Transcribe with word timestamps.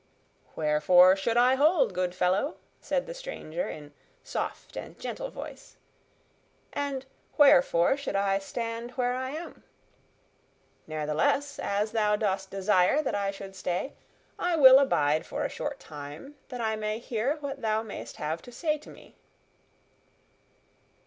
"Wherefore 0.55 1.15
should 1.15 1.37
I 1.37 1.53
hold, 1.53 1.93
good 1.93 2.15
fellow?" 2.15 2.55
said 2.79 3.05
the 3.05 3.13
stranger 3.13 3.69
in 3.69 3.93
soft 4.23 4.75
and 4.75 4.97
gentle 4.99 5.29
voice. 5.29 5.77
"And 6.73 7.05
wherefore 7.37 7.95
should 7.97 8.15
I 8.15 8.39
stand 8.39 8.89
where 8.97 9.13
I 9.13 9.29
am? 9.29 9.63
Ne'ertheless, 10.87 11.59
as 11.59 11.91
thou 11.91 12.15
dost 12.15 12.49
desire 12.49 13.03
that 13.03 13.13
I 13.13 13.29
should 13.29 13.55
stay, 13.55 13.93
I 14.39 14.55
will 14.55 14.79
abide 14.79 15.23
for 15.23 15.43
a 15.45 15.49
short 15.49 15.79
time, 15.79 16.33
that 16.49 16.61
I 16.61 16.75
may 16.75 16.97
hear 16.97 17.35
what 17.35 17.61
thou 17.61 17.83
mayst 17.83 18.15
have 18.15 18.41
to 18.41 18.51
say 18.51 18.79
to 18.79 18.89
me." 18.89 19.13